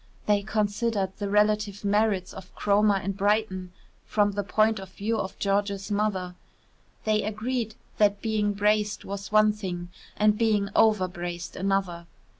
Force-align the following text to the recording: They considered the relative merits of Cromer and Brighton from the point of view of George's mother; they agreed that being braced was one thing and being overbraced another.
They 0.25 0.41
considered 0.41 1.11
the 1.17 1.29
relative 1.29 1.85
merits 1.85 2.33
of 2.33 2.55
Cromer 2.55 2.95
and 2.95 3.15
Brighton 3.15 3.71
from 4.03 4.31
the 4.31 4.41
point 4.43 4.79
of 4.79 4.89
view 4.91 5.19
of 5.19 5.37
George's 5.37 5.91
mother; 5.91 6.33
they 7.03 7.21
agreed 7.21 7.75
that 7.99 8.19
being 8.19 8.53
braced 8.55 9.05
was 9.05 9.31
one 9.31 9.53
thing 9.53 9.89
and 10.17 10.39
being 10.39 10.69
overbraced 10.75 11.55
another. 11.55 12.07